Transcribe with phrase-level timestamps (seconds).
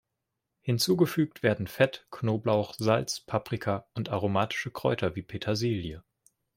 [0.61, 6.03] Hinzugefügt werden Fett, Knoblauch, Salz, Paprika und aromatische Kräuter wie Petersilie.